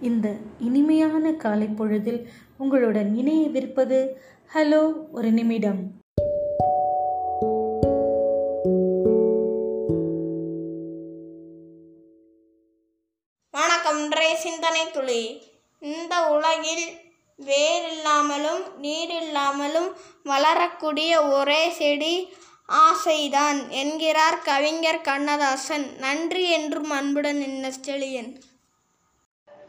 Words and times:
இந்த 0.00 0.32
இனிமையான 0.60 1.32
காலை 1.32 1.66
பொழுதில் 1.66 2.28
உங்களுடன் 2.58 3.16
இணையவிருப்பது 3.16 4.08
ஹலோ 4.54 4.94
ஒரு 5.12 5.30
நிமிடம். 5.30 5.78
வணக்கம் 13.50 14.10
சிந்தனை 14.36 14.90
துளி. 14.90 15.42
இந்த 15.80 16.28
உலகில் 16.28 16.84
வேரில்லாமலும் 17.46 18.62
நீரில்லாமலும் 18.82 19.92
வளரக்கூடிய 20.24 21.22
ஒரே 21.22 21.70
செடி 21.70 22.32
ஆசைதான் 22.68 23.68
என்கிறார் 23.68 24.42
கவிஞர் 24.42 25.00
கண்ணதாசன். 25.00 25.86
நன்றி 25.98 26.50
என்றும் 26.50 26.90
அன்புடன் 26.90 27.40
என்ன 27.40 27.70
செழியன். 27.86 28.36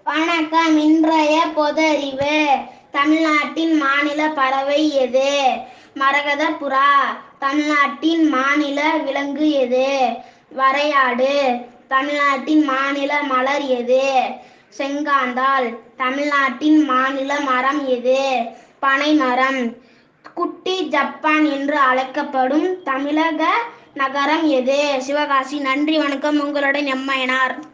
வணக்கம். 0.04 0.78
இன்றைய 0.78 1.46
பொதறிவு. 1.56 2.46
தமிழ்நாட்டின் 2.92 3.78
மாநில 3.78 4.30
பறவை 4.30 4.96
எது? 4.96 5.52
மரகத 5.94 6.50
புறா 6.50 6.90
தமிழ்நாட்டின் 7.40 8.30
மாநில 8.30 8.98
விலங்கு 9.04 9.50
எது? 9.52 10.10
வரையாடு. 10.58 11.62
தமிழ்நாட்டின் 11.88 12.64
மாநில 12.64 13.24
மலர் 13.24 13.62
எது? 13.62 14.22
செங்காந்தாள். 14.78 15.78
தமிழ்நாட்டின் 15.98 16.86
மாநில 16.86 17.40
மரம் 17.40 17.88
எது? 17.88 18.42
பனைமரம். 18.80 19.76
குட்டி 20.34 20.88
ஜப்பான் 20.88 21.46
என்று 21.46 21.78
அழைக்கப்படும் 21.78 22.84
தமிழக 22.84 23.48
நகரம் 23.94 24.48
எது? 24.50 24.96
சிவகாசி 24.98 25.60
நன்றி 25.60 25.98
வணக்கம். 25.98 26.40
உங்களுடன் 26.40 26.86
எம்மையனார் 26.86 27.71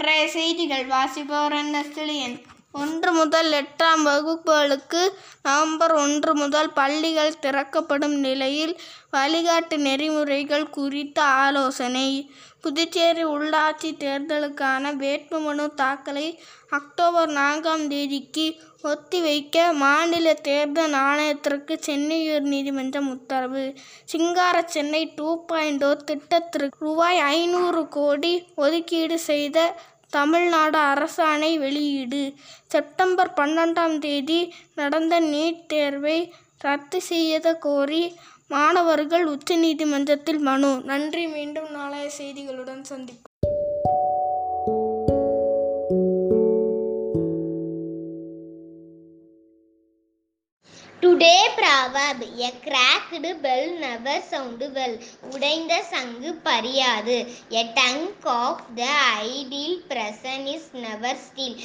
இன்றைய 0.00 0.28
செய்திகள் 0.28 0.84
வாசிப்பவர் 0.86 1.54
என்ன 1.54 1.80
செழியன் 1.88 2.36
ஒன்று 2.74 3.10
முதல் 3.12 3.52
எட்டாம் 3.52 4.02
வகுப்புகளுக்கு 4.04 5.00
நவம்பர் 5.42 5.92
ஒன்று 5.92 6.32
முதல் 6.34 6.70
பள்ளிகள் 6.72 7.38
திறக்கப்படும் 7.40 8.14
நிலையில் 8.18 8.74
வழிகாட்டு 9.12 9.76
நெறிமுறைகள் 9.76 10.66
குறித்த 10.70 11.18
ஆலோசனை. 11.22 12.06
புதுச்சேரி 12.60 13.24
உள்ளாட்சி 13.24 13.90
தேர்தலுக்கான 14.04 14.92
வேட்புமனு 15.02 15.66
தாக்கலை 15.74 16.26
அக்டோபர் 16.70 17.30
நான்காம் 17.30 17.84
தேதிக்கு 17.88 18.46
ஒத்திவைக்க 18.84 19.56
மாநில 19.74 20.34
தேர்தல் 20.48 20.96
ஆணையத்திற்கு 21.06 21.76
சென்னை 21.80 22.18
உயர்நீதிமன்றம் 22.28 23.08
உத்தரவு. 23.16 23.64
சிங்கார 24.04 24.62
சென்னை 24.66 25.02
டூ 25.16 25.30
பாயிண்ட் 25.46 25.84
ஓ 25.84 25.92
திட்டத்திற்கு 26.10 26.78
ரூபாய் 26.78 27.18
ஐநூறு 27.34 27.88
கோடி 27.88 28.34
ஒதுக்கீடு 28.56 29.18
செய்த 29.30 29.58
தமிழ்நாடு 30.10 30.78
அரசாணை 30.92 31.52
வெளியீடு. 31.58 32.22
செப்டம்பர் 32.66 33.32
பன்னெண்டாம் 33.36 33.98
தேதி 33.98 34.40
நடந்த 34.74 35.20
நீட் 35.20 35.66
தேர்வை 35.66 36.18
ரத்து 36.58 37.00
செய்யத 37.10 37.54
கோரி 37.66 38.02
மாணவர்கள் 38.54 39.26
உச்சநீதிமன்றத்தில் 39.34 40.40
மனு. 40.48 40.72
நன்றி. 40.90 41.26
மீண்டும் 41.26 41.70
நாளைய 41.70 42.10
செய்திகளுடன் 42.18 42.84
சந்திப்போம். 42.92 43.29
Today 51.70 52.34
a 52.34 52.52
cracked 52.64 53.34
bell 53.34 53.78
never 53.78 54.22
sound 54.22 54.68
well 54.68 55.00
உடைந்த 55.30 55.82
சங்கு 55.90 56.40
பறியாது 56.44 57.34
a 57.48 57.64
tongue 57.74 58.26
of 58.26 58.60
the 58.74 58.86
idle 59.22 59.78
person 59.88 60.44
is 60.44 60.70
never 60.72 61.16
still. 61.16 61.62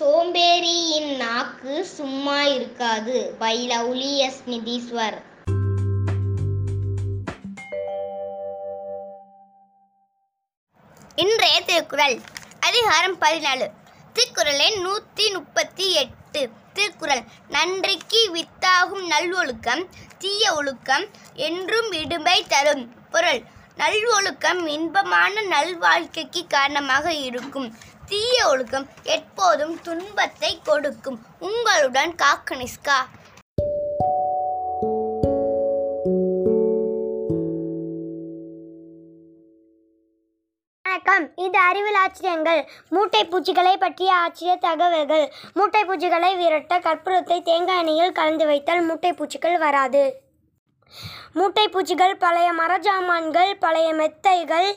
சோம்பேறியின் 0.00 1.16
நாக்கு 1.16 1.86
சும்மா 1.86 2.42
இருக்காது. 2.42 3.34
By 3.38 3.68
Lovely 3.68 4.16
S 4.16 4.42
Nitheeswar. 4.46 5.22
இன்றைய 11.14 11.60
திருக்குறள். 11.60 12.20
அதிகாரம் 12.60 13.20
பதினாலு. 13.20 13.70
திருக்குறள் 14.12 14.58
எண் 14.58 14.80
நூற்றி 14.80 15.30
முப்பத்தி 15.30 15.92
எட்டு. 15.92 16.48
திருக்குறள். 16.72 17.22
நன்றிக்கு 17.56 18.20
வித்தாகும் 18.34 19.04
நல்லொழுக்கம் 19.06 19.82
தீய 20.18 20.54
ஒழுக்கம் 20.54 21.04
என்றும் 21.48 21.90
இடும்பை 21.92 22.38
தரும் 22.48 22.82
பொருள். 23.10 23.40
நல்வொழுக்கம் 23.76 24.60
இன்பமான 24.66 25.42
நல்வாழ்க்கைக்கு 25.52 26.42
காரணமாக 26.46 27.12
இருக்கும். 27.28 27.68
தீய 28.06 28.36
ஒழுக்கம் 28.48 28.86
எப்போதும் 29.02 29.74
துன்பத்தை 29.82 30.52
கொடுக்கும். 30.62 31.18
உங்களுடன் 31.38 32.12
காக்கனிஸ்கா. 32.22 32.98
வணக்கம். 40.96 41.24
இது 41.44 41.58
அறிவியல் 41.58 41.98
ஆச்சரியங்கள். 42.02 42.60
மூட்டை 42.88 43.24
பூச்சிகளை 43.24 43.76
பற்றிய 43.76 44.10
ஆச்சரிய 44.14 44.56
தகவல்கள். 44.56 45.24
மூட்டை 45.54 45.84
பூச்சிகளை 45.84 46.30
விரட்ட 46.36 46.78
கற்பூரத்தை 46.78 47.42
தேங்காய் 47.42 47.80
எண்ணெயில் 47.82 48.14
கலந்து 48.18 48.46
வைத்தால் 48.46 48.80
மூட்டை 48.82 49.12
பூச்சிகள் 49.12 49.56
வராது. 49.58 50.02
மூட்டை 51.32 51.68
பூச்சிகள் 51.68 52.16
பழைய 52.16 52.52
மரஜாமான்கள் 52.60 53.52
பழைய 53.64 53.88
மெத்தைகள் 53.94 54.70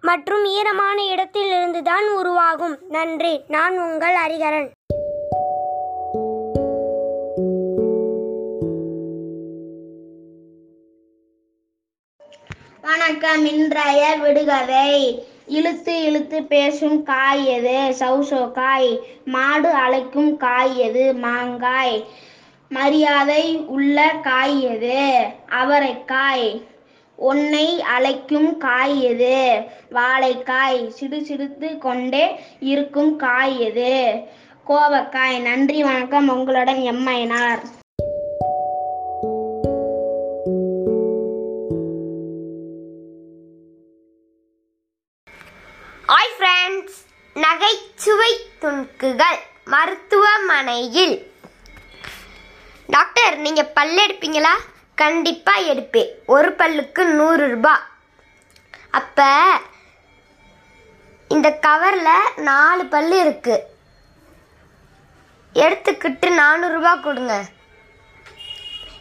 மற்றும் 0.00 0.44
ஈரமான 0.44 1.04
இடத்திலிருந்து 1.04 1.82
தான் 1.82 2.08
உருவாகும். 2.16 2.76
நன்றி. 2.88 3.34
நான் 3.48 3.78
உங்கள் 3.78 4.18
அறிகரன் 4.24 4.68
வணக்கம். 12.88 13.44
இன்றைய 13.44 14.02
விடுகதை. 14.20 14.90
இழுத்து 15.46 16.02
இழுத்து 16.02 16.42
பேசும் 16.42 17.02
காய் 17.02 17.46
எது? 17.46 17.94
சௌசோ 17.98 18.52
காய். 18.52 19.00
மாடு 19.24 19.68
அழைக்கும் 19.68 20.36
காய் 20.36 20.78
எது? 20.78 21.14
மாங்காய். 21.14 22.04
மரியாதை 22.68 23.56
உள்ள 23.56 24.10
காய் 24.22 24.62
எது? 24.62 25.24
அவரைக்காய். 25.50 26.62
உன்னை 27.16 27.82
அழைக்கும் 27.82 28.56
காய் 28.56 29.02
எது? 29.02 29.62
வாழைக்காய். 29.92 30.88
சிடு 30.88 31.20
சிடுத்து 31.20 31.78
கொண்டே 31.78 32.40
இருக்கும் 32.60 33.16
காய் 33.16 33.60
எது? 33.60 34.22
கோவக்காய். 34.66 35.42
நன்றி 35.42 35.82
வணக்கம். 35.82 36.28
உங்களுடன் 36.28 36.76
எம்மைனார் 36.76 37.62
நகைச்சுவை 47.44 48.32
துணுக்குகள் 48.60 49.38
மருத்துவமனையில். 49.64 51.32
டாக்டர் 52.86 53.36
நீங்கள் 53.36 53.72
பல்லு 53.74 54.06
எடுப்பீங்களா? 54.06 54.52
கண்டிப்பாக 54.94 55.60
எடுப்பேன். 55.60 56.10
ஒரு 56.26 56.50
பல்லுக்கு 56.50 57.04
நூறு 57.04 57.48
ரூபாய் 57.48 57.82
அப்போ 58.90 59.60
இந்த 61.28 61.58
கவரில் 61.66 62.40
நாலு 62.40 62.86
பல் 62.86 63.12
இருக்கு. 63.12 63.56
எடுத்துக்கிட்டு 65.54 66.30
நானூறுரூபா 66.42 67.02
கொடுங்க. 67.02 67.44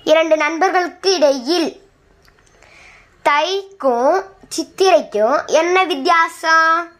இரண்டு 0.04 0.38
நண்பர்களுக்கு 0.38 1.16
இடையில் 1.16 1.82
தைக்கும் 3.30 4.26
சித்திரைக்கும் 4.56 5.46
என்ன 5.46 5.84
வித்தியாசம்? 5.84 6.94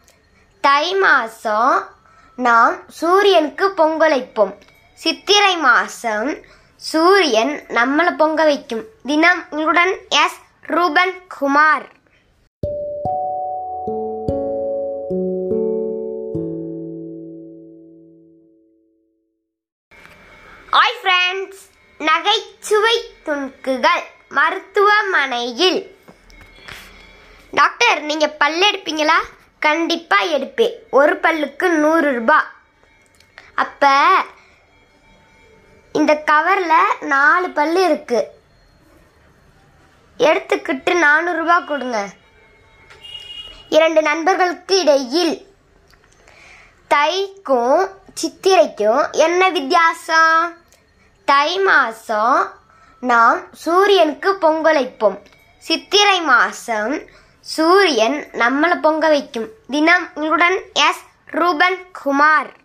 தை 0.66 0.94
மாதம் 0.94 1.88
நாம் 2.36 2.76
சூரியனுக்கு 2.88 3.70
பொங்கல் 3.70 4.10
வைப்போம். 4.10 4.54
சித்திரை 4.94 5.56
மாதம் 5.56 6.36
சூரியன் 6.76 7.52
நம்மளை 7.68 8.12
பொங்க 8.16 8.44
வைக்கும். 8.44 8.84
தினம் 9.06 9.44
உங்களுடன் 9.50 9.92
S 10.08 10.38
Ruban 10.62 11.14
Kumar. 11.28 11.86
Hi 20.76 20.98
friends 21.02 21.62
நகைச்சுவை 21.98 22.96
துணுக்குகள் 23.26 24.04
மருத்துவமனையில். 24.28 25.80
டாக்டர் 27.50 28.00
நீங்கள் 28.00 28.36
பல் 28.38 28.62
எடுப்பீங்களா? 28.62 29.18
கண்டிப்பாக 29.58 30.24
எடுப்பேன் 30.24 30.74
ஒரு 30.90 31.14
பல்லுக்கு 31.16 31.68
நூறு 31.68 32.12
ரூபா. 32.12 32.52
அப்போ 33.54 34.24
இந்த 35.92 36.22
கவரில் 36.30 37.04
நாலு 37.04 37.50
பல் 37.50 37.76
இருக்கு. 37.76 38.20
எடுத்துக்கிட்டு 40.18 40.92
நானூறுரூபா 41.04 41.64
கொடுங்க. 41.64 42.08
இரண்டு 43.68 44.02
நண்பர்களுக்கு 44.02 44.80
இடையில் 44.80 45.34
தைக்கும் 46.94 47.88
சித்திரைக்கும் 48.20 49.10
என்ன 49.10 49.48
வித்தியாசம்? 49.48 50.56
தை 51.24 51.58
மாதம் 51.58 52.52
நாம் 53.00 53.40
சூரியனுக்கு 53.52 54.32
பொங்கலைப்போம் 54.40 55.18
சித்திரை 55.58 56.20
மாதம் 56.20 56.94
சூரியன் 57.48 58.24
நம்மளை 58.32 58.80
பொங்க 58.80 59.08
வைக்கும். 59.08 59.48
தினம் 59.66 60.08
உங்களுடன் 60.14 60.58
எஸ். 60.72 61.02
ரூபன் 61.26 61.76
குமார். 62.02 62.56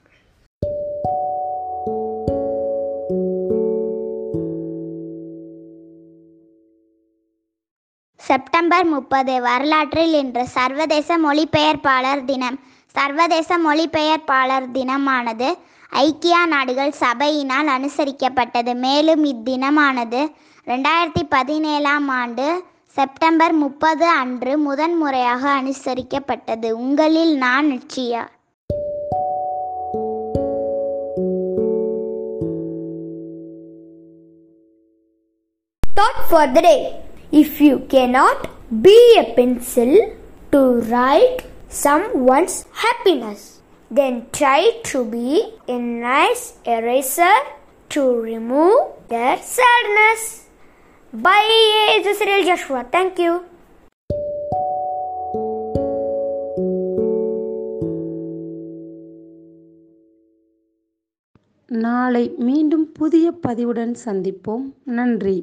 செப்டம்பர் 8.18 8.86
முப்பது 8.86 9.42
வரலாற்றில் 9.42 10.14
இன்று 10.14 10.48
சர்வதேச 10.48 11.18
மொழிபெயர்ப்பாளர் 11.18 12.26
தினம். 12.26 12.60
சர்வதேச 12.88 13.58
மொழிபெயர்ப்பாளர் 13.58 14.68
தினமானது 14.74 15.58
ஐக்கிய 15.90 16.46
நாடுகள் 16.46 16.94
சபையினால் 17.00 17.68
அனுசரிக்கப்பட்டது. 17.68 18.76
மேலும் 18.76 19.26
இத்தினமானது 19.26 20.36
ரெண்டாயிரத்தி 20.66 21.24
பதினேழாம் 21.30 22.08
ஆண்டு 22.08 22.64
செப்டம்பர் 22.96 23.54
முப்பது 23.54 24.06
அன்று 24.22 24.54
முதன்முறையாக 24.58 25.44
அனுசரிக்கப்பட்டது 25.62 26.70
உங்களில் 26.86 27.34
நான் 27.38 27.68
நிச்சயா 27.72 28.24
thought 35.84 36.20
for 36.30 36.48
the 36.48 36.62
day. 36.62 36.80
If 37.32 37.62
you 37.62 37.76
cannot 37.88 38.40
be 38.82 38.98
a 39.18 39.34
pencil 39.36 39.92
to 40.52 40.60
write 40.82 41.40
someone's 41.70 42.66
happiness, 42.74 43.60
then 43.92 44.28
try 44.32 44.82
to 44.84 45.06
be 45.06 45.54
a 45.68 45.78
nice 45.78 46.54
eraser 46.66 47.36
to 47.92 48.22
remove 48.22 48.78
their 49.08 49.38
sadness. 49.38 50.24
Bye, 51.14 52.00
this 52.04 52.22
is 52.22 52.26
Real 52.26 52.46
Joshua. 52.46 52.86
Thank 52.90 53.20
you. 53.20 53.32
நாளை 61.70 62.24
மீண்டும் 62.40 62.86
புதிய 62.92 63.28
பதிவுடன் 63.44 63.94
சந்திப்போம் 64.06 64.66
நன்றி 64.98 65.36